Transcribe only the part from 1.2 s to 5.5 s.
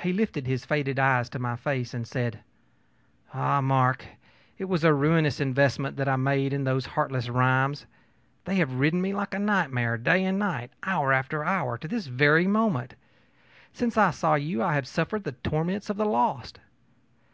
to my face and said: ōAh, Mark, it was a ruinous